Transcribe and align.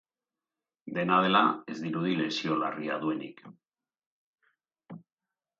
Dena 0.95 1.19
dela, 1.25 1.41
ez 1.73 1.77
dirudi 1.83 2.15
lesio 2.21 2.57
larria 2.63 2.97
duenik. 3.05 3.47